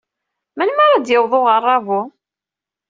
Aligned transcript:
Melmi 0.55 0.81
ara 0.85 0.97
d-yaweḍ 1.05 1.33
uɣerrabu? 1.39 2.01